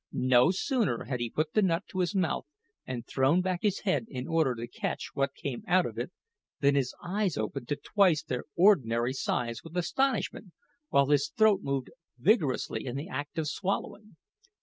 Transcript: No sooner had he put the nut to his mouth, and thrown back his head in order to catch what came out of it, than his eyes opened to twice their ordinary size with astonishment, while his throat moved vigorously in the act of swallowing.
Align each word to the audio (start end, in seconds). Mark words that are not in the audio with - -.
No 0.13 0.49
sooner 0.49 1.03
had 1.03 1.19
he 1.19 1.29
put 1.29 1.53
the 1.53 1.61
nut 1.61 1.83
to 1.89 1.99
his 1.99 2.15
mouth, 2.15 2.47
and 2.87 3.05
thrown 3.05 3.41
back 3.41 3.61
his 3.61 3.81
head 3.81 4.07
in 4.09 4.27
order 4.27 4.55
to 4.55 4.65
catch 4.65 5.11
what 5.13 5.35
came 5.35 5.63
out 5.67 5.85
of 5.85 5.99
it, 5.99 6.11
than 6.59 6.73
his 6.73 6.95
eyes 7.03 7.37
opened 7.37 7.67
to 7.67 7.75
twice 7.75 8.23
their 8.23 8.45
ordinary 8.55 9.13
size 9.13 9.63
with 9.63 9.77
astonishment, 9.77 10.53
while 10.89 11.05
his 11.11 11.29
throat 11.29 11.59
moved 11.61 11.91
vigorously 12.17 12.83
in 12.87 12.95
the 12.95 13.09
act 13.09 13.37
of 13.37 13.47
swallowing. 13.47 14.15